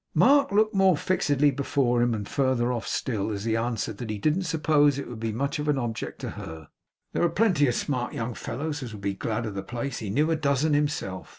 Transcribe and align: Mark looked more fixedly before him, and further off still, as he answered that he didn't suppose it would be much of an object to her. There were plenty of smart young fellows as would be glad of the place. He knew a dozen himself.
Mark 0.15 0.51
looked 0.51 0.73
more 0.73 0.97
fixedly 0.97 1.51
before 1.51 2.01
him, 2.01 2.15
and 2.15 2.27
further 2.27 2.73
off 2.73 2.87
still, 2.87 3.31
as 3.31 3.43
he 3.45 3.55
answered 3.55 3.99
that 3.99 4.09
he 4.09 4.17
didn't 4.17 4.45
suppose 4.49 4.97
it 4.97 5.07
would 5.07 5.19
be 5.19 5.31
much 5.31 5.59
of 5.59 5.67
an 5.67 5.77
object 5.77 6.17
to 6.21 6.31
her. 6.31 6.69
There 7.13 7.21
were 7.21 7.29
plenty 7.29 7.67
of 7.67 7.75
smart 7.75 8.11
young 8.11 8.33
fellows 8.33 8.81
as 8.81 8.93
would 8.93 9.01
be 9.01 9.13
glad 9.13 9.45
of 9.45 9.53
the 9.53 9.61
place. 9.61 9.99
He 9.99 10.09
knew 10.09 10.31
a 10.31 10.35
dozen 10.35 10.73
himself. 10.73 11.29